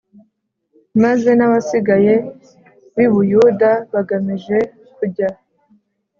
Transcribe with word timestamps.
Maze 1.03 1.29
n 1.37 1.41
abasigaye 1.47 2.13
b 2.95 2.97
i 3.05 3.07
buyuda 3.11 3.69
bagamije 3.93 4.57
kujya 4.97 5.27